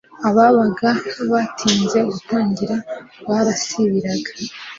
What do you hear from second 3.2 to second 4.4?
barasibiraga